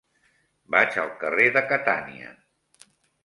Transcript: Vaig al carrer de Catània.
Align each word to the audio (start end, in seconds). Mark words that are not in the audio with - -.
Vaig 0.75 0.97
al 1.01 1.11
carrer 1.25 1.45
de 1.57 1.63
Catània. 1.73 2.31